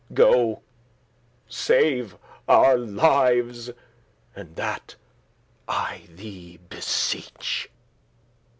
[0.15, 0.63] Go,
[1.47, 2.15] save
[2.47, 3.69] our lives,
[4.35, 4.95] and that
[5.67, 7.69] I thee beseech."